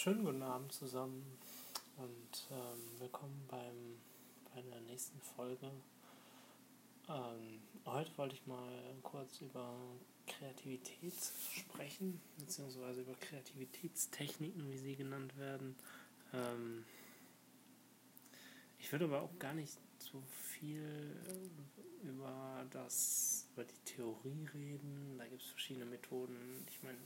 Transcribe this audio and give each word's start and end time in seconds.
Schönen 0.00 0.24
guten 0.24 0.42
Abend 0.42 0.70
zusammen 0.70 1.26
und 1.96 2.46
ähm, 2.52 3.00
willkommen 3.00 3.44
beim, 3.48 3.98
bei 4.54 4.62
der 4.62 4.80
nächsten 4.82 5.20
Folge. 5.20 5.72
Ähm, 7.08 7.60
heute 7.84 8.16
wollte 8.16 8.36
ich 8.36 8.46
mal 8.46 8.94
kurz 9.02 9.40
über 9.40 9.74
Kreativität 10.28 11.14
sprechen, 11.52 12.20
beziehungsweise 12.38 13.00
über 13.00 13.14
Kreativitätstechniken, 13.14 14.70
wie 14.70 14.78
sie 14.78 14.94
genannt 14.94 15.36
werden. 15.36 15.74
Ähm, 16.32 16.84
ich 18.78 18.92
würde 18.92 19.06
aber 19.06 19.22
auch 19.22 19.36
gar 19.40 19.54
nicht 19.54 19.78
so 19.98 20.22
viel 20.30 21.16
über 22.04 22.64
das, 22.70 23.48
über 23.52 23.64
die 23.64 23.84
Theorie 23.84 24.46
reden. 24.54 25.16
Da 25.18 25.26
gibt 25.26 25.42
es 25.42 25.48
verschiedene 25.48 25.86
Methoden. 25.86 26.64
Ich 26.70 26.84
meine, 26.84 26.98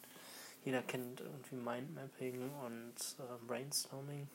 jeder 0.65 0.83
kennt 0.83 1.21
irgendwie 1.21 1.57
Mindmapping 1.57 2.51
und 2.65 2.95
äh, 3.19 3.47
Brainstorming. 3.47 4.29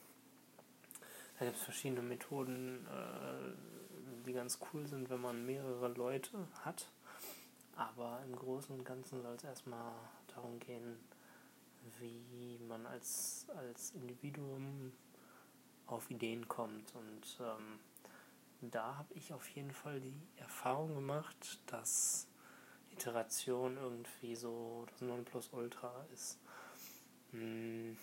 Da 1.40 1.46
gibt 1.46 1.58
es 1.58 1.64
verschiedene 1.64 2.02
Methoden, 2.02 2.86
äh, 2.88 4.26
die 4.26 4.34
ganz 4.34 4.60
cool 4.74 4.86
sind, 4.88 5.10
wenn 5.10 5.22
man 5.22 5.46
mehrere 5.46 5.88
Leute 5.90 6.48
hat. 6.64 6.90
Aber 7.76 8.22
im 8.26 8.36
Großen 8.36 8.76
und 8.76 8.84
Ganzen 8.84 9.22
soll 9.22 9.36
es 9.36 9.44
erstmal 9.44 9.94
darum 10.34 10.60
gehen, 10.60 10.98
wie 12.00 12.60
man 12.68 12.86
als, 12.88 13.48
als 13.56 13.92
Individuum 13.92 14.92
auf 15.86 16.10
Ideen 16.10 16.48
kommt. 16.48 16.94
Und 16.96 17.40
ähm, 17.40 17.80
da 18.62 18.98
habe 18.98 19.14
ich 19.14 19.32
auf 19.32 19.48
jeden 19.50 19.72
Fall 19.72 20.02
die 20.02 20.20
Erfahrung 20.38 20.96
gemacht, 20.96 21.60
dass 21.68 22.28
Iteration 22.98 23.78
irgendwie 23.78 24.36
so 24.36 24.86
das 24.90 25.02
Nonplusultra 25.02 26.06
ist. 26.14 26.40
Hm, 27.32 27.96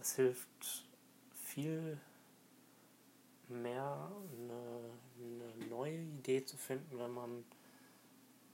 es 0.00 0.16
hilft 0.16 0.84
viel 1.32 2.00
mehr 3.48 4.10
eine, 4.32 4.90
eine 5.18 5.66
neue 5.66 6.00
Idee 6.00 6.44
zu 6.44 6.56
finden, 6.56 6.98
wenn 6.98 7.12
man 7.12 7.44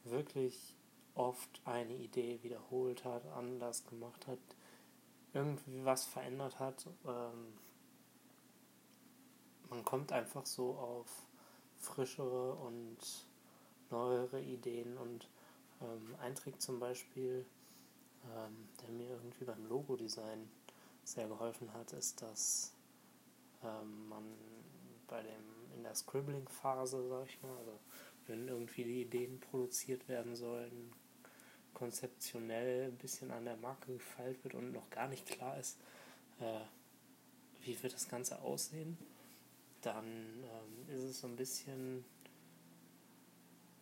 wirklich 0.05 0.77
oft 1.15 1.63
eine 1.65 1.95
Idee 1.95 2.41
wiederholt 2.43 3.05
hat, 3.05 3.27
anders 3.29 3.87
gemacht 3.87 4.27
hat, 4.27 4.39
irgendwie 5.33 5.85
was 5.85 6.05
verändert 6.05 6.59
hat. 6.59 6.87
Ähm, 7.07 7.55
man 9.71 9.85
kommt 9.85 10.13
einfach 10.13 10.45
so 10.45 10.75
auf 10.75 11.27
frischere 11.79 12.55
und 12.55 12.99
neuere 13.91 14.41
Ideen 14.41 14.99
und 14.99 15.29
ähm, 15.81 16.15
ein 16.21 16.35
Trick 16.35 16.61
zum 16.61 16.81
Beispiel, 16.81 17.47
ähm, 18.25 18.69
der 18.83 18.91
mir 18.91 19.11
irgendwie 19.11 19.45
beim 19.45 19.67
Logo-Design 19.67 20.49
sehr 21.05 21.29
geholfen 21.29 21.73
hat, 21.75 21.93
ist, 21.93 22.23
dass 22.23 22.73
ähm, 23.63 24.09
man 24.09 24.25
bei 25.07 25.23
dem 25.23 25.55
in 25.77 25.83
der 25.83 25.95
Scribbling-Phase, 25.95 27.09
sag 27.09 27.27
ich 27.27 27.43
mal, 27.43 27.57
also 27.59 27.79
wenn 28.27 28.49
irgendwie 28.49 28.85
die 28.85 29.03
Ideen 29.03 29.41
produziert 29.41 30.09
werden 30.09 30.35
sollen, 30.35 30.93
konzeptionell 31.75 32.87
ein 32.89 32.97
bisschen 32.97 33.31
an 33.31 33.45
der 33.45 33.57
Marke 33.57 33.93
gefeilt 33.93 34.43
wird 34.45 34.55
und 34.55 34.73
noch 34.73 34.89
gar 34.91 35.09
nicht 35.09 35.27
klar 35.27 35.59
ist, 35.59 35.79
äh, 36.41 36.61
wie 37.63 37.83
wird 37.83 37.93
das 37.93 38.09
Ganze 38.09 38.41
aussehen, 38.41 38.97
dann 39.83 40.07
ähm, 40.07 40.89
ist 40.89 41.03
es 41.03 41.21
so 41.21 41.27
ein 41.27 41.37
bisschen, 41.37 42.05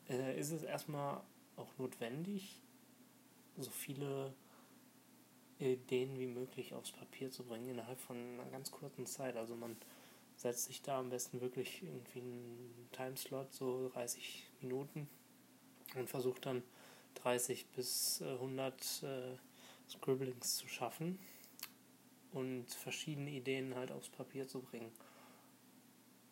äh, 0.09 0.39
ist 0.39 0.51
es 0.51 0.63
erstmal 0.63 1.21
auch 1.57 1.77
notwendig, 1.79 2.61
so 3.59 3.71
viele 3.71 4.35
Ideen 5.59 6.19
wie 6.19 6.27
möglich 6.27 6.75
aufs 6.75 6.93
Papier 6.93 7.31
zu 7.31 7.45
bringen 7.45 7.69
innerhalb 7.69 8.01
von 8.01 8.17
einer 8.17 8.51
ganz 8.51 8.71
kurzen 8.71 9.07
Zeit. 9.07 9.37
Also 9.37 9.55
man 9.55 9.77
setzt 10.37 10.65
sich 10.65 10.83
da 10.83 10.99
am 10.99 11.11
besten 11.11 11.41
wirklich 11.41 11.83
irgendwie 11.83 12.21
einen 12.21 12.89
Timeslot, 12.93 13.53
so 13.53 13.91
30 13.91 14.51
Minuten 14.61 15.09
und 15.95 16.09
versucht 16.09 16.47
dann 16.47 16.63
30 17.23 17.67
bis 17.69 18.23
100 18.23 19.03
äh, 19.03 19.37
Scribblings 19.89 20.57
zu 20.57 20.69
schaffen 20.69 21.19
und 22.33 22.71
verschiedene 22.71 23.31
Ideen 23.31 23.75
halt 23.75 23.93
aufs 23.93 24.09
Papier 24.09 24.49
zu 24.49 24.61
bringen. 24.61 24.91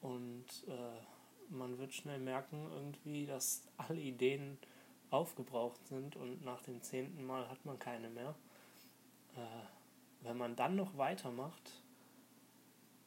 Und 0.01 0.47
äh, 0.67 1.53
man 1.53 1.79
wird 1.79 1.93
schnell 1.93 2.19
merken 2.19 2.69
irgendwie, 2.73 3.27
dass 3.27 3.63
alle 3.77 4.01
Ideen 4.01 4.59
aufgebraucht 5.11 5.87
sind 5.87 6.17
und 6.17 6.45
nach 6.45 6.63
dem 6.63 6.83
zehnten 6.83 7.27
Mal 7.27 7.49
hat 7.49 7.65
man 7.65 7.79
keine 7.79 8.09
mehr. 8.09 8.35
Äh, 9.37 10.25
wenn 10.25 10.37
man 10.37 10.57
dann 10.57 10.77
noch 10.77 10.97
weitermacht, 10.97 11.83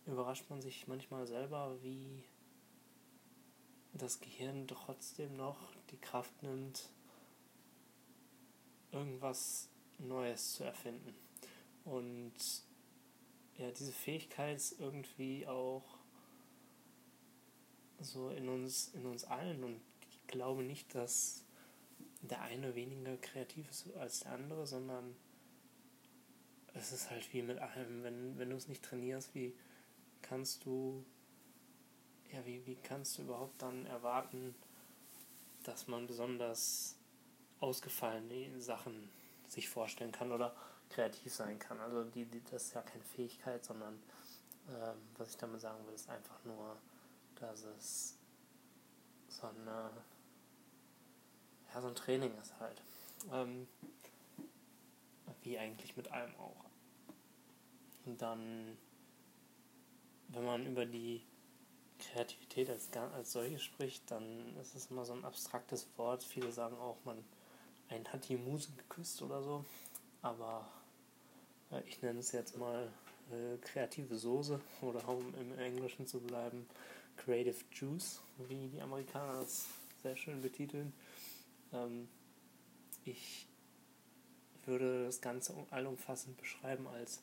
überrascht 0.05 0.49
man 0.49 0.61
sich 0.61 0.87
manchmal 0.87 1.25
selber, 1.27 1.77
wie 1.81 2.23
das 3.93 4.19
Gehirn 4.19 4.67
trotzdem 4.67 5.35
noch 5.37 5.57
die 5.91 5.97
Kraft 5.97 6.41
nimmt, 6.41 6.89
irgendwas 8.91 9.69
Neues 9.99 10.53
zu 10.53 10.63
erfinden. 10.63 11.15
Und 11.85 12.33
ja, 13.57 13.69
diese 13.71 13.91
Fähigkeit 13.91 14.57
ist 14.57 14.79
irgendwie 14.79 15.47
auch 15.47 15.83
so 17.99 18.29
in 18.29 18.49
uns, 18.49 18.89
in 18.89 19.05
uns 19.05 19.23
allen 19.23 19.63
und 19.63 19.81
ich 20.09 20.27
glaube 20.27 20.63
nicht, 20.63 20.93
dass 20.95 21.45
der 22.29 22.41
eine 22.41 22.73
weniger 22.75 23.17
kreativ 23.17 23.69
ist 23.69 23.93
als 23.95 24.21
der 24.21 24.33
andere, 24.33 24.65
sondern 24.65 25.15
es 26.73 26.91
ist 26.91 27.11
halt 27.11 27.31
wie 27.33 27.41
mit 27.41 27.59
allem, 27.59 28.03
wenn, 28.03 28.37
wenn 28.37 28.49
du 28.49 28.55
es 28.55 28.67
nicht 28.67 28.83
trainierst, 28.83 29.35
wie 29.35 29.55
kannst 30.21 30.65
du, 30.65 31.05
ja, 32.31 32.45
wie, 32.45 32.65
wie 32.65 32.75
kannst 32.75 33.17
du 33.17 33.23
überhaupt 33.23 33.61
dann 33.61 33.85
erwarten, 33.85 34.55
dass 35.63 35.87
man 35.87 36.07
besonders 36.07 36.97
ausgefallene 37.59 38.59
Sachen 38.59 39.09
sich 39.47 39.69
vorstellen 39.69 40.11
kann 40.11 40.31
oder 40.31 40.55
kreativ 40.89 41.33
sein 41.33 41.59
kann. 41.59 41.79
Also 41.79 42.03
die, 42.03 42.25
die 42.25 42.43
das 42.51 42.65
ist 42.65 42.73
ja 42.73 42.81
keine 42.81 43.03
Fähigkeit, 43.03 43.63
sondern 43.63 44.01
ähm, 44.69 44.97
was 45.17 45.31
ich 45.31 45.37
damit 45.37 45.61
sagen 45.61 45.85
will, 45.85 45.93
ist 45.93 46.09
einfach 46.09 46.43
nur, 46.45 46.77
dass 47.35 47.63
es 47.63 48.17
so 49.27 49.47
eine 49.47 49.91
ja, 51.73 51.81
so 51.81 51.87
ein 51.87 51.95
Training 51.95 52.31
ist 52.41 52.53
halt. 52.59 52.81
Ähm, 53.31 53.67
wie 55.43 55.57
eigentlich 55.57 55.95
mit 55.97 56.11
allem 56.11 56.33
auch. 56.37 56.65
Und 58.05 58.21
dann, 58.21 58.77
wenn 60.29 60.45
man 60.45 60.65
über 60.65 60.85
die 60.85 61.21
Kreativität 61.99 62.69
als, 62.69 62.91
als 62.93 63.31
solche 63.31 63.59
spricht, 63.59 64.09
dann 64.11 64.55
ist 64.57 64.75
es 64.75 64.87
immer 64.91 65.05
so 65.05 65.13
ein 65.13 65.23
abstraktes 65.23 65.87
Wort. 65.97 66.23
Viele 66.23 66.51
sagen 66.51 66.77
auch, 66.77 66.97
man 67.05 67.23
einen 67.89 68.07
hat 68.11 68.27
die 68.27 68.37
Muse 68.37 68.71
geküsst 68.77 69.21
oder 69.21 69.41
so. 69.41 69.65
Aber 70.21 70.67
äh, 71.71 71.81
ich 71.87 72.01
nenne 72.01 72.19
es 72.19 72.31
jetzt 72.31 72.57
mal 72.57 72.91
äh, 73.31 73.57
kreative 73.61 74.17
Soße 74.17 74.59
oder 74.81 75.07
um 75.07 75.33
im 75.35 75.57
Englischen 75.57 76.07
zu 76.07 76.19
bleiben, 76.19 76.67
Creative 77.15 77.55
Juice, 77.71 78.21
wie 78.47 78.67
die 78.69 78.81
Amerikaner 78.81 79.33
das 79.39 79.67
sehr 80.01 80.15
schön 80.17 80.41
betiteln. 80.41 80.93
Ähm, 81.73 82.07
ich 83.05 83.47
würde 84.65 85.05
das 85.05 85.21
Ganze 85.21 85.53
allumfassend 85.71 86.37
beschreiben 86.37 86.87
als 86.87 87.21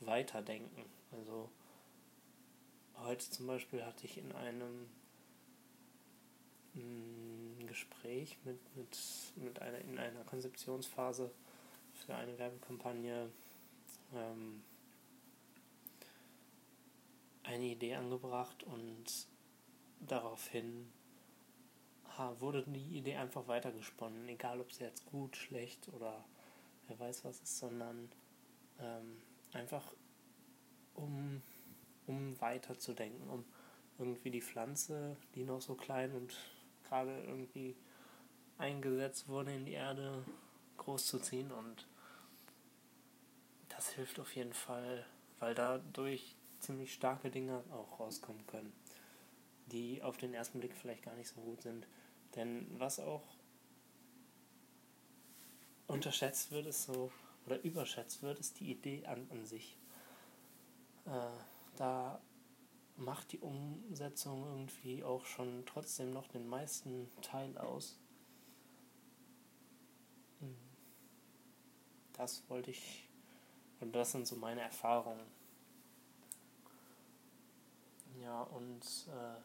Weiterdenken. 0.00 0.84
Also 1.12 1.50
heute 2.98 3.30
zum 3.30 3.46
Beispiel 3.46 3.84
hatte 3.84 4.04
ich 4.06 4.18
in 4.18 4.32
einem 4.32 4.88
mm, 6.74 7.66
Gespräch 7.66 8.36
mit, 8.44 8.58
mit, 8.76 8.98
mit 9.36 9.62
einer, 9.62 9.78
in 9.78 9.98
einer 9.98 10.24
Konzeptionsphase 10.24 11.30
für 11.94 12.14
eine 12.14 12.38
Werbekampagne 12.38 13.30
ähm, 14.14 14.62
eine 17.44 17.64
Idee 17.64 17.94
angebracht 17.94 18.62
und 18.64 19.26
daraufhin 20.00 20.92
wurde 22.38 22.64
die 22.66 22.98
Idee 22.98 23.16
einfach 23.16 23.46
weitergesponnen, 23.48 24.28
egal 24.28 24.60
ob 24.60 24.72
sie 24.72 24.84
jetzt 24.84 25.06
gut, 25.06 25.36
schlecht 25.36 25.88
oder 25.88 26.24
wer 26.88 26.98
weiß 26.98 27.24
was 27.24 27.40
ist, 27.40 27.58
sondern 27.58 28.10
ähm, 28.80 29.22
einfach 29.52 29.92
um, 30.94 31.42
um 32.06 32.40
weiterzudenken, 32.40 33.28
um 33.28 33.44
irgendwie 33.98 34.30
die 34.30 34.42
Pflanze, 34.42 35.16
die 35.34 35.44
noch 35.44 35.60
so 35.60 35.74
klein 35.74 36.12
und 36.12 36.34
gerade 36.88 37.22
irgendwie 37.24 37.76
eingesetzt 38.58 39.28
wurde 39.28 39.54
in 39.54 39.64
die 39.64 39.72
Erde, 39.72 40.24
groß 40.76 41.06
zu 41.06 41.18
ziehen 41.18 41.50
und 41.50 41.86
das 43.68 43.90
hilft 43.90 44.20
auf 44.20 44.34
jeden 44.36 44.52
Fall, 44.52 45.06
weil 45.38 45.54
dadurch 45.54 46.36
ziemlich 46.60 46.92
starke 46.92 47.30
Dinge 47.30 47.62
auch 47.72 47.98
rauskommen 47.98 48.46
können, 48.46 48.72
die 49.66 50.02
auf 50.02 50.16
den 50.16 50.34
ersten 50.34 50.60
Blick 50.60 50.74
vielleicht 50.74 51.02
gar 51.02 51.14
nicht 51.16 51.28
so 51.28 51.40
gut 51.40 51.62
sind. 51.62 51.86
Denn 52.34 52.66
was 52.78 52.98
auch 52.98 53.22
unterschätzt 55.86 56.50
wird, 56.50 56.66
ist 56.66 56.84
so, 56.84 57.12
oder 57.46 57.62
überschätzt 57.62 58.22
wird, 58.22 58.38
ist 58.38 58.60
die 58.60 58.70
Idee 58.70 59.04
an, 59.06 59.26
an 59.30 59.44
sich. 59.44 59.78
äh, 61.06 61.30
da 61.76 62.20
macht 62.96 63.32
die 63.32 63.38
Umsetzung 63.40 64.44
irgendwie 64.44 65.02
auch 65.02 65.24
schon 65.24 65.64
trotzdem 65.66 66.12
noch 66.12 66.28
den 66.28 66.46
meisten 66.46 67.10
Teil 67.22 67.56
aus. 67.58 67.98
Hm. 70.40 70.56
Das 72.12 72.48
wollte 72.48 72.70
ich, 72.70 73.08
und 73.80 73.92
das 73.94 74.12
sind 74.12 74.26
so 74.26 74.36
meine 74.36 74.60
Erfahrungen. 74.60 75.26
Ja, 78.20 78.42
und 78.42 78.84
äh, 79.08 79.40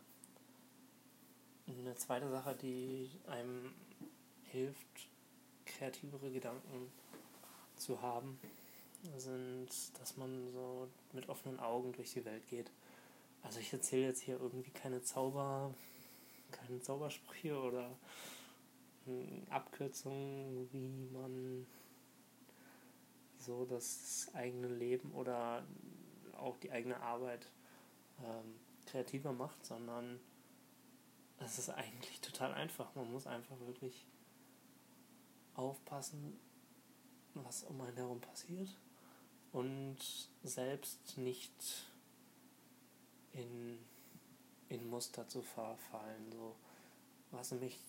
eine 1.67 1.95
zweite 1.95 2.29
Sache, 2.29 2.55
die 2.55 3.09
einem 3.27 3.73
hilft, 4.43 5.09
kreativere 5.65 6.31
Gedanken 6.31 6.91
zu 7.75 8.01
haben, 8.01 8.39
sind, 9.17 9.69
dass 9.99 10.17
man 10.17 10.51
so 10.51 10.87
mit 11.13 11.29
offenen 11.29 11.59
Augen 11.59 11.93
durch 11.93 12.13
die 12.13 12.25
Welt 12.25 12.47
geht. 12.47 12.71
Also 13.43 13.59
ich 13.59 13.71
erzähle 13.71 14.07
jetzt 14.07 14.21
hier 14.21 14.39
irgendwie 14.39 14.71
keine 14.71 15.01
Zauber, 15.01 15.73
keine 16.51 16.81
Zaubersprüche 16.81 17.59
oder 17.59 17.91
Abkürzungen, 19.49 20.67
wie 20.71 20.89
man 21.13 21.65
so 23.39 23.65
das 23.65 24.27
eigene 24.33 24.67
Leben 24.67 25.11
oder 25.13 25.65
auch 26.37 26.57
die 26.57 26.71
eigene 26.71 26.99
Arbeit 26.99 27.47
ähm, 28.19 28.55
kreativer 28.85 29.31
macht, 29.31 29.65
sondern 29.65 30.19
es 31.47 31.57
ist 31.59 31.69
eigentlich 31.69 32.19
total 32.19 32.53
einfach. 32.53 32.93
Man 32.95 33.11
muss 33.11 33.25
einfach 33.25 33.57
wirklich 33.61 34.05
aufpassen, 35.55 36.37
was 37.33 37.63
um 37.63 37.79
einen 37.81 37.95
herum 37.95 38.19
passiert 38.19 38.69
und 39.53 39.97
selbst 40.43 41.17
nicht 41.17 41.89
in, 43.31 43.79
in 44.67 44.89
Muster 44.89 45.27
zu 45.27 45.41
verfallen. 45.41 46.31
So. 46.31 46.55
Was 47.31 47.51
nämlich 47.51 47.79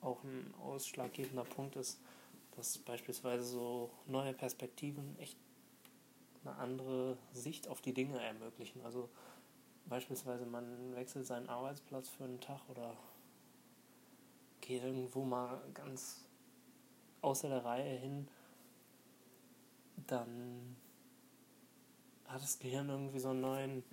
auch 0.00 0.22
ein 0.22 0.52
ausschlaggebender 0.60 1.44
Punkt 1.44 1.76
ist, 1.76 1.98
dass 2.56 2.76
beispielsweise 2.78 3.44
so 3.44 3.90
neue 4.06 4.34
Perspektiven 4.34 5.18
echt 5.18 5.38
eine 6.44 6.56
andere 6.56 7.16
Sicht 7.32 7.68
auf 7.68 7.80
die 7.80 7.94
Dinge 7.94 8.20
ermöglichen. 8.20 8.82
Also 8.82 9.08
beispielsweise 9.86 10.46
man 10.46 10.94
wechselt 10.94 11.26
seinen 11.26 11.48
Arbeitsplatz 11.48 12.08
für 12.08 12.24
einen 12.24 12.40
Tag 12.40 12.60
oder 12.68 12.96
geht 14.60 14.82
irgendwo 14.82 15.24
mal 15.24 15.60
ganz 15.74 16.24
außer 17.20 17.48
der 17.48 17.64
Reihe 17.64 17.98
hin, 17.98 18.28
dann 20.06 20.76
hat 22.26 22.42
das 22.42 22.58
Gehirn 22.58 22.88
irgendwie 22.88 23.18
so 23.18 23.30
einen 23.30 23.40
neuen, 23.40 23.84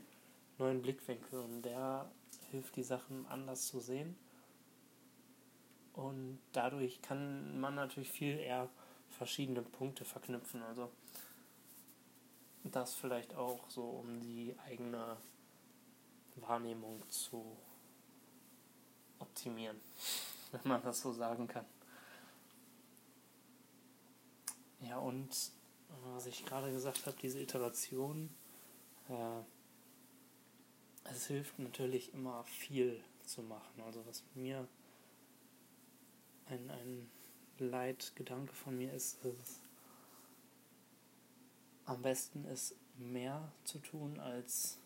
neuen 0.58 0.82
Blickwinkel 0.82 1.40
und 1.40 1.62
der 1.64 2.10
hilft, 2.52 2.76
die 2.76 2.84
Sachen 2.84 3.26
anders 3.28 3.68
zu 3.68 3.80
sehen. 3.80 4.16
Und 5.94 6.40
dadurch 6.54 7.02
kann 7.02 7.60
man 7.60 7.76
natürlich 7.76 8.10
viel 8.10 8.38
eher 8.38 8.70
verschiedene 9.10 9.62
Punkte 9.62 10.06
verknüpfen. 10.06 10.64
Also 10.64 10.90
das 12.64 12.96
vielleicht 12.96 13.36
auch 13.36 13.70
so, 13.70 13.84
um 13.84 14.20
die 14.22 14.56
eigene 14.66 15.18
Wahrnehmung 16.42 17.08
zu 17.10 17.58
optimieren, 19.20 19.80
wenn 20.52 20.62
man 20.64 20.82
das 20.82 21.02
so 21.02 21.12
sagen 21.12 21.48
kann. 21.48 21.66
Ja, 24.82 24.98
und 24.98 25.30
was 26.14 26.26
ich 26.26 26.46
gerade 26.46 26.72
gesagt 26.72 27.06
habe, 27.06 27.18
diese 27.22 27.40
Iteration, 27.40 28.30
äh, 29.10 29.42
es 31.12 31.28
hilft 31.28 31.60
natürlich 31.60 32.14
immer 32.14 32.44
viel 32.46 33.04
zu 33.26 33.42
machen. 33.42 33.82
Also 33.86 34.06
was 34.06 34.24
mir 34.36 34.68
ein, 36.48 36.70
ein 36.70 37.12
Leitgedanke 37.60 38.54
von 38.54 38.78
mir 38.78 38.94
ist, 38.94 39.24
ist 39.26 39.62
am 41.86 42.02
besten 42.02 42.46
ist 42.46 42.76
mehr 42.98 43.52
zu 43.64 43.80
tun 43.80 44.20
als 44.20 44.79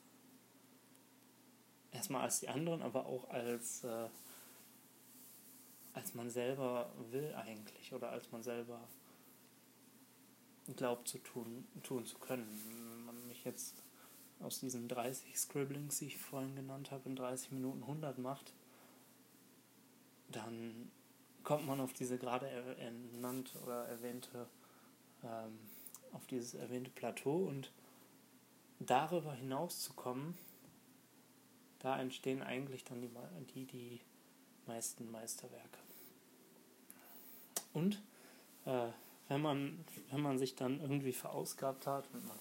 erstmal 1.93 2.21
als 2.21 2.39
die 2.39 2.49
anderen, 2.49 2.81
aber 2.81 3.05
auch 3.05 3.29
als 3.29 3.83
äh, 3.83 4.09
als 5.93 6.15
man 6.15 6.29
selber 6.29 6.91
will 7.11 7.33
eigentlich 7.35 7.93
oder 7.93 8.09
als 8.09 8.31
man 8.31 8.43
selber 8.43 8.79
glaubt 10.75 11.07
zu 11.07 11.19
tun, 11.19 11.67
tun 11.83 12.05
zu 12.05 12.17
können. 12.17 12.47
Wenn 12.67 13.05
man 13.05 13.27
mich 13.27 13.43
jetzt 13.43 13.83
aus 14.39 14.59
diesen 14.59 14.87
30 14.87 15.37
Scribblings, 15.37 15.99
die 15.99 16.07
ich 16.07 16.17
vorhin 16.17 16.55
genannt 16.55 16.91
habe, 16.91 17.09
in 17.09 17.15
30 17.15 17.51
Minuten 17.51 17.81
100 17.81 18.17
macht, 18.17 18.53
dann 20.29 20.91
kommt 21.43 21.67
man 21.67 21.79
auf 21.79 21.93
diese 21.93 22.17
gerade 22.17 22.49
ernannte 22.49 23.59
oder 23.59 23.85
erwähnte, 23.87 24.47
ähm, 25.23 25.59
auf 26.13 26.25
dieses 26.27 26.55
erwähnte 26.55 26.89
Plateau 26.91 27.45
und 27.45 27.71
darüber 28.79 29.33
hinaus 29.33 29.81
zu 29.81 29.93
kommen, 29.93 30.37
da 31.83 31.99
entstehen 31.99 32.41
eigentlich 32.41 32.83
dann 32.85 33.01
die, 33.01 33.09
die, 33.53 33.65
die 33.65 34.01
meisten 34.65 35.11
Meisterwerke. 35.11 35.77
Und 37.73 38.01
äh, 38.65 38.87
wenn 39.27 39.41
man, 39.41 39.85
wenn 40.09 40.21
man 40.21 40.39
sich 40.39 40.55
dann 40.55 40.79
irgendwie 40.79 41.11
verausgabt 41.11 41.85
hat 41.85 42.09
und 42.13 42.25
man 42.25 42.39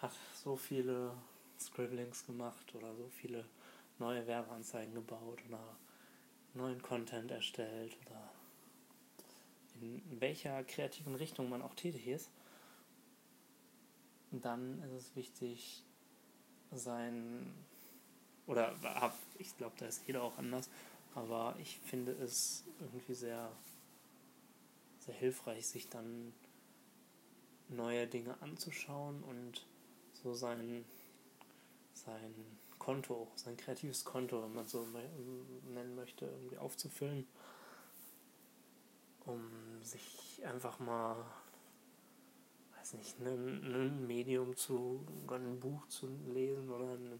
hat 0.00 0.12
so 0.34 0.56
viele 0.56 1.12
Scribblings 1.58 2.24
gemacht 2.24 2.74
oder 2.74 2.94
so 2.94 3.08
viele 3.08 3.44
neue 3.98 4.26
Werbeanzeigen 4.26 4.94
gebaut 4.94 5.40
oder 5.48 5.76
neuen 6.54 6.80
Content 6.80 7.32
erstellt 7.32 7.96
oder 8.06 8.30
in 9.80 10.20
welcher 10.20 10.62
kreativen 10.64 11.16
Richtung 11.16 11.48
man 11.48 11.62
auch 11.62 11.74
tätig 11.74 12.06
ist, 12.06 12.30
dann 14.30 14.82
ist 14.82 14.92
es 14.92 15.16
wichtig, 15.16 15.82
sein 16.70 17.54
oder 18.48 18.74
ich 19.38 19.56
glaube, 19.56 19.76
da 19.78 19.86
ist 19.86 20.06
jeder 20.06 20.22
auch 20.24 20.36
anders, 20.38 20.68
aber 21.14 21.54
ich 21.60 21.78
finde 21.84 22.12
es 22.12 22.64
irgendwie 22.80 23.14
sehr 23.14 23.52
sehr 25.08 25.16
hilfreich, 25.16 25.66
sich 25.66 25.88
dann 25.88 26.34
neue 27.70 28.06
Dinge 28.06 28.36
anzuschauen 28.42 29.22
und 29.22 29.66
so 30.12 30.34
sein, 30.34 30.84
sein 31.94 32.34
Konto, 32.78 33.26
sein 33.34 33.56
kreatives 33.56 34.04
Konto, 34.04 34.42
wenn 34.42 34.52
man 34.52 34.66
so 34.66 34.86
nennen 35.72 35.96
möchte, 35.96 36.26
irgendwie 36.26 36.58
aufzufüllen, 36.58 37.26
um 39.24 39.50
sich 39.82 40.42
einfach 40.44 40.78
mal, 40.78 41.24
weiß 42.76 42.92
nicht, 42.94 43.18
ein, 43.20 44.06
Medium 44.06 44.56
zu, 44.56 45.06
ein 45.30 45.58
Buch 45.58 45.88
zu 45.88 46.06
lesen 46.34 46.68
oder 46.68 46.92
einen 46.92 47.18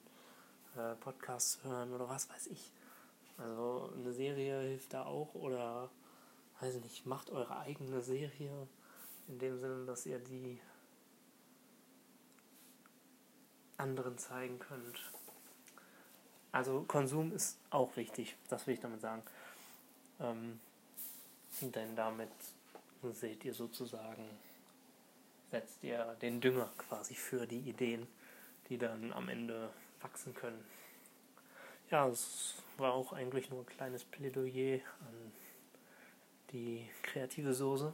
äh, 0.79 0.95
Podcast 0.97 1.53
zu 1.53 1.65
hören 1.65 1.93
oder 1.93 2.09
was 2.09 2.29
weiß 2.31 2.47
ich. 2.49 2.73
Also 3.37 3.93
eine 3.97 4.13
Serie 4.13 4.61
hilft 4.61 4.93
da 4.93 5.05
auch 5.05 5.35
oder 5.35 5.91
weiß 6.61 6.75
nicht, 6.77 7.07
macht 7.07 7.31
eure 7.31 7.59
eigene 7.61 8.01
Serie 8.01 8.69
in 9.29 9.39
dem 9.39 9.59
Sinne, 9.59 9.85
dass 9.85 10.07
ihr 10.07 10.19
die 10.19 10.61
anderen 13.77 14.19
zeigen 14.19 14.59
könnt. 14.59 15.13
Also 16.51 16.85
Konsum 16.89 17.33
ist 17.33 17.59
auch 17.71 17.97
wichtig, 17.97 18.37
das 18.49 18.67
will 18.67 18.75
ich 18.75 18.81
damit 18.81 19.01
sagen. 19.01 19.23
Ähm, 20.19 20.59
denn 21.61 21.95
damit 21.95 22.31
seht 23.13 23.45
ihr 23.45 23.55
sozusagen, 23.55 24.25
setzt 25.51 25.83
ihr 25.85 26.17
den 26.21 26.41
Dünger 26.41 26.71
quasi 26.77 27.15
für 27.15 27.47
die 27.47 27.61
Ideen, 27.61 28.07
die 28.69 28.79
dann 28.79 29.13
am 29.13 29.29
Ende 29.29 29.71
wachsen 30.01 30.35
können. 30.35 30.65
Ja, 31.91 32.07
es 32.09 32.63
war 32.77 32.93
auch 32.93 33.13
eigentlich 33.13 33.51
nur 33.51 33.61
ein 33.61 33.67
kleines 33.67 34.05
Plädoyer 34.05 34.81
an 35.01 35.33
die 36.53 36.89
kreative 37.03 37.55
Soße 37.55 37.93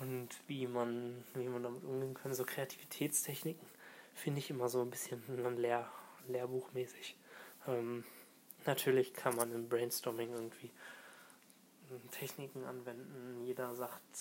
und 0.00 0.28
wie 0.46 0.66
man, 0.66 1.24
wie 1.34 1.48
man 1.48 1.62
damit 1.62 1.84
umgehen 1.84 2.14
kann. 2.14 2.34
So 2.34 2.44
Kreativitätstechniken 2.44 3.66
finde 4.14 4.40
ich 4.40 4.50
immer 4.50 4.68
so 4.68 4.82
ein 4.82 4.90
bisschen 4.90 5.22
lehr, 5.56 5.90
lehrbuchmäßig. 6.28 7.16
Ähm, 7.66 8.04
natürlich 8.66 9.14
kann 9.14 9.36
man 9.36 9.52
im 9.52 9.68
Brainstorming 9.68 10.32
irgendwie 10.32 10.70
Techniken 12.10 12.64
anwenden. 12.64 13.42
Jeder 13.44 13.74
sagt 13.74 14.16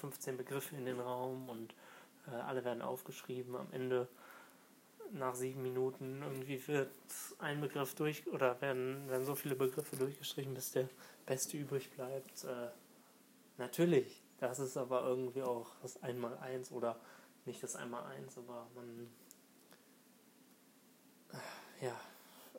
15 0.00 0.36
Begriffe 0.36 0.76
in 0.76 0.86
den 0.86 1.00
Raum 1.00 1.48
und 1.48 1.74
äh, 2.26 2.30
alle 2.30 2.64
werden 2.64 2.82
aufgeschrieben. 2.82 3.54
Am 3.56 3.68
Ende 3.72 4.08
nach 5.12 5.34
sieben 5.34 5.62
Minuten 5.62 6.22
irgendwie 6.22 6.66
wird 6.68 6.90
ein 7.38 7.60
Begriff 7.60 7.94
durch 7.94 8.26
oder 8.28 8.60
werden, 8.60 9.08
werden 9.08 9.26
so 9.26 9.34
viele 9.34 9.54
Begriffe 9.54 9.96
durchgestrichen, 9.96 10.54
bis 10.54 10.72
der 10.72 10.88
beste 11.26 11.56
übrig 11.56 11.90
bleibt. 11.90 12.44
Äh, 12.44 12.68
natürlich, 13.58 14.22
das 14.38 14.58
ist 14.58 14.76
aber 14.76 15.04
irgendwie 15.04 15.42
auch 15.42 15.70
das 15.82 16.02
Einmaleins 16.02 16.72
oder 16.72 16.98
nicht 17.44 17.62
das 17.62 17.76
einmal 17.76 18.04
eins, 18.04 18.38
aber 18.38 18.66
man 18.74 19.08
ja, 21.82 22.00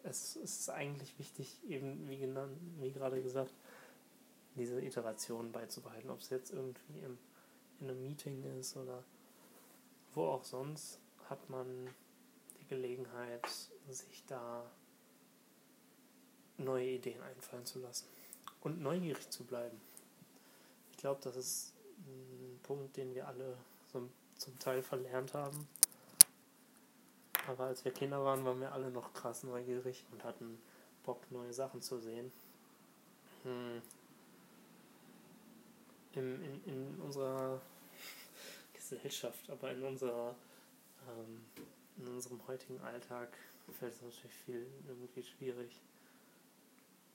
es, 0.03 0.35
es 0.35 0.59
ist 0.59 0.69
eigentlich 0.69 1.17
wichtig, 1.17 1.57
eben 1.67 2.07
wie 2.09 2.17
genannt, 2.17 2.57
wie 2.79 2.91
gerade 2.91 3.21
gesagt, 3.23 3.53
diese 4.55 4.81
Iteration 4.81 5.51
beizubehalten, 5.51 6.09
ob 6.09 6.19
es 6.19 6.29
jetzt 6.29 6.51
irgendwie 6.51 6.99
im, 6.99 7.17
in 7.79 7.89
einem 7.89 8.03
Meeting 8.03 8.43
ist 8.59 8.75
oder 8.77 9.03
wo 10.13 10.25
auch 10.25 10.43
sonst, 10.43 10.99
hat 11.29 11.49
man 11.49 11.89
Gelegenheit, 12.69 13.47
sich 13.89 14.23
da 14.27 14.69
neue 16.57 16.91
Ideen 16.91 17.21
einfallen 17.21 17.65
zu 17.65 17.79
lassen 17.79 18.07
und 18.61 18.81
neugierig 18.81 19.29
zu 19.29 19.43
bleiben. 19.43 19.79
Ich 20.91 20.97
glaube, 20.97 21.19
das 21.23 21.35
ist 21.35 21.73
ein 22.05 22.59
Punkt, 22.63 22.95
den 22.97 23.13
wir 23.13 23.27
alle 23.27 23.57
so 23.91 24.07
zum 24.37 24.57
Teil 24.59 24.81
verlernt 24.81 25.33
haben. 25.33 25.67
Aber 27.47 27.65
als 27.65 27.83
wir 27.83 27.91
Kinder 27.91 28.23
waren, 28.23 28.45
waren 28.45 28.61
wir 28.61 28.71
alle 28.71 28.89
noch 28.89 29.13
krass 29.13 29.43
neugierig 29.43 30.05
und 30.11 30.23
hatten 30.23 30.61
Bock, 31.03 31.29
neue 31.29 31.53
Sachen 31.53 31.81
zu 31.81 31.99
sehen. 31.99 32.31
Hm. 33.43 33.81
In, 36.13 36.41
in, 36.43 36.63
in 36.65 37.01
unserer 37.01 37.59
Gesellschaft, 38.73 39.49
aber 39.49 39.71
in 39.71 39.83
unserer 39.83 40.35
ähm, 41.09 41.43
in 41.97 42.07
unserem 42.07 42.45
heutigen 42.47 42.79
Alltag 42.81 43.37
fällt 43.71 43.93
es 43.93 44.01
natürlich 44.01 44.35
viel 44.45 44.67
irgendwie 44.87 45.23
schwierig, 45.23 45.81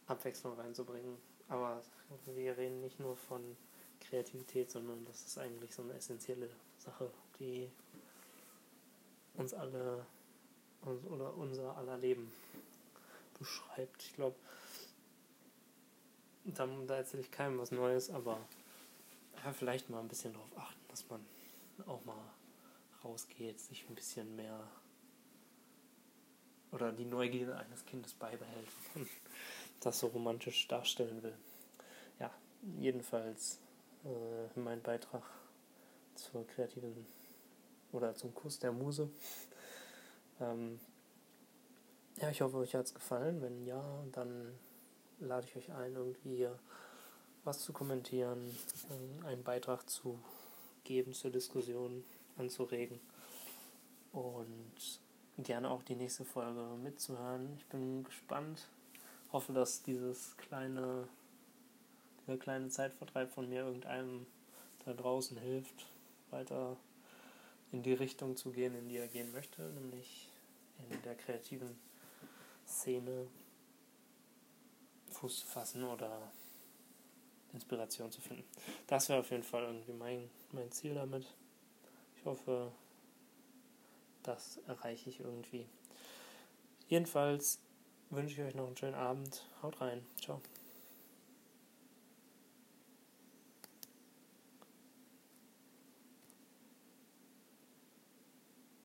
Abwechslung 0.07 0.59
reinzubringen. 0.59 1.17
Aber 1.49 1.83
wir 2.27 2.57
reden 2.57 2.81
nicht 2.81 3.01
nur 3.01 3.17
von 3.17 3.57
Kreativität, 4.01 4.71
sondern 4.71 5.05
das 5.05 5.27
ist 5.27 5.39
eigentlich 5.39 5.75
so 5.75 5.83
eine 5.83 5.95
essentielle 5.95 6.49
Sache, 6.79 7.11
die 7.39 7.71
uns 9.35 9.55
alle 9.55 10.07
oder 10.83 11.37
unser 11.37 11.77
aller 11.77 11.99
Leben 11.99 12.31
beschreibt. 13.39 14.03
Ich 14.03 14.15
glaube, 14.15 14.37
da, 16.45 16.67
da 16.87 16.97
erzähle 16.97 17.23
ich 17.23 17.31
keinem 17.31 17.59
was 17.59 17.71
Neues, 17.71 18.11
aber 18.11 18.39
ja, 19.45 19.53
vielleicht 19.53 19.91
mal 19.91 20.01
ein 20.01 20.09
bisschen 20.09 20.33
darauf 20.33 20.57
achten, 20.57 20.81
dass 20.89 21.09
man 21.09 21.25
auch 21.87 22.05
mal 22.05 22.17
rausgeht, 23.05 23.61
sich 23.61 23.89
ein 23.89 23.95
bisschen 23.95 24.37
mehr 24.37 24.69
oder 26.73 26.93
die 26.93 27.05
Neugierde 27.05 27.57
eines 27.57 27.85
Kindes 27.85 28.15
beibehält 28.15 28.69
und 28.95 29.09
das 29.81 29.99
so 29.99 30.09
romantisch 30.09 30.69
darstellen 30.69 31.23
will. 31.23 31.37
Ja, 32.19 32.31
jedenfalls 32.79 33.61
äh, 34.05 34.59
mein 34.59 34.83
Beitrag 34.83 35.23
zur 36.15 36.47
kreativen 36.47 37.07
oder 37.93 38.15
zum 38.15 38.35
Kuss 38.35 38.59
der 38.59 38.73
Muse. 38.73 39.11
Ähm, 40.41 40.79
ja, 42.21 42.31
ich 42.31 42.43
hoffe, 42.43 42.59
euch 42.59 42.73
hat 42.77 42.87
es 42.87 42.95
gefallen. 42.95 43.43
Wenn 43.43 43.67
ja, 43.67 43.83
dann 44.13 44.57
lade 45.19 45.49
ich 45.49 45.57
euch 45.57 45.73
ein, 45.73 45.97
irgendwie 45.97 46.49
was 47.43 47.59
zu 47.61 47.73
kommentieren, 47.73 48.57
einen 49.25 49.43
Beitrag 49.43 49.91
zu 49.91 50.21
geben 50.89 51.13
zur 51.13 51.31
Diskussion, 51.31 52.03
anzuregen 52.39 52.99
und 54.13 55.01
gerne 55.37 55.71
auch 55.71 55.83
die 55.83 55.95
nächste 55.95 56.25
Folge 56.25 56.63
mitzuhören. 56.83 57.55
Ich 57.59 57.67
bin 57.67 58.05
gespannt. 58.05 58.67
Hoffe, 59.31 59.53
dass 59.53 59.83
dieses 59.83 60.35
kleine, 60.39 61.07
dieser 62.23 62.39
kleine 62.39 62.71
Zeitvertreib 62.71 63.31
von 63.31 63.49
mir 63.51 63.67
irgendeinem 63.67 64.27
da 64.87 64.95
draußen 64.95 65.37
hilft, 65.37 65.87
weiter 66.31 66.79
in 67.71 67.83
die 67.83 67.93
Richtung 67.93 68.37
zu 68.37 68.51
gehen, 68.51 68.75
in 68.75 68.89
die 68.89 68.97
er 68.97 69.09
gehen 69.09 69.31
möchte, 69.33 69.63
nämlich 69.73 70.31
in 70.91 71.03
der 71.03 71.15
kreativen 71.17 71.79
Szene 72.67 73.27
Fuß 75.11 75.41
zu 75.41 75.47
fassen 75.47 75.85
oder 75.85 76.33
Inspiration 77.53 78.11
zu 78.11 78.21
finden. 78.21 78.45
Das 78.87 79.09
wäre 79.09 79.21
auf 79.21 79.31
jeden 79.31 79.43
Fall 79.43 79.65
irgendwie 79.65 79.93
mein, 79.93 80.31
mein 80.53 80.71
Ziel 80.71 80.95
damit. 80.95 81.27
Ich 82.17 82.25
hoffe, 82.25 82.73
das 84.23 84.59
erreiche 84.67 85.11
ich 85.11 85.21
irgendwie. 85.21 85.67
Jedenfalls 86.89 87.61
wünsche 88.11 88.35
ich 88.35 88.49
euch 88.49 88.55
noch 88.55 88.67
einen 88.67 88.77
schönen 88.77 88.95
Abend. 88.95 89.45
Haut 89.63 89.81
rein. 89.81 90.05
Ciao. 90.21 90.41